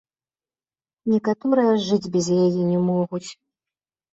[1.13, 3.25] Некаторыя жыць без яе не могуць.